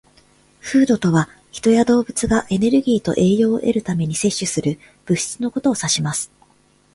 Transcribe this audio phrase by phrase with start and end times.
[0.63, 6.31] "Food" とは、人や動物がエネルギーと栄養を得るために摂取する物質のことを指します。